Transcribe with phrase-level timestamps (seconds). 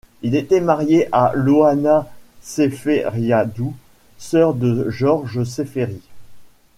[0.23, 2.09] Il était marié à Ioanna
[2.41, 3.75] Seferiádou,
[4.17, 6.01] sœur de Georges Séféris.